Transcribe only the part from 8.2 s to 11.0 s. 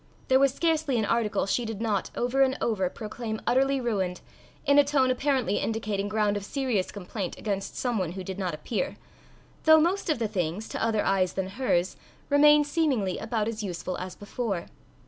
did not appear, though most of the things, to